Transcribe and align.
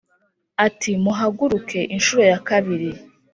ati:” 0.65 0.91
muhaguruke 1.03 1.79
inshuro 1.95 2.21
ya 2.31 2.39
kabiri 2.47 2.89